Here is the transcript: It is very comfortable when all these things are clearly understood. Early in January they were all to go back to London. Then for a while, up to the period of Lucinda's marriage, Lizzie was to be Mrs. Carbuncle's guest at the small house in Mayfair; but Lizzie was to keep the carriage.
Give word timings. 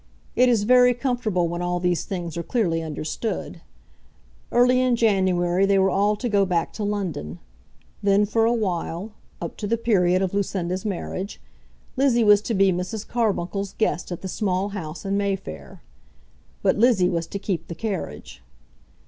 It 0.35 0.49
is 0.49 0.63
very 0.63 0.95
comfortable 0.95 1.47
when 1.47 1.61
all 1.61 1.79
these 1.79 2.05
things 2.05 2.35
are 2.35 2.41
clearly 2.41 2.81
understood. 2.81 3.61
Early 4.51 4.81
in 4.81 4.95
January 4.95 5.63
they 5.67 5.77
were 5.77 5.91
all 5.91 6.15
to 6.15 6.27
go 6.27 6.43
back 6.43 6.73
to 6.73 6.83
London. 6.83 7.37
Then 8.01 8.25
for 8.25 8.45
a 8.45 8.51
while, 8.51 9.11
up 9.39 9.57
to 9.57 9.67
the 9.67 9.77
period 9.77 10.23
of 10.23 10.33
Lucinda's 10.33 10.85
marriage, 10.85 11.39
Lizzie 11.97 12.23
was 12.23 12.41
to 12.41 12.55
be 12.55 12.71
Mrs. 12.71 13.07
Carbuncle's 13.07 13.73
guest 13.77 14.11
at 14.11 14.21
the 14.23 14.27
small 14.27 14.69
house 14.69 15.05
in 15.05 15.17
Mayfair; 15.17 15.83
but 16.63 16.77
Lizzie 16.79 17.07
was 17.07 17.27
to 17.27 17.37
keep 17.37 17.67
the 17.67 17.75
carriage. 17.75 18.41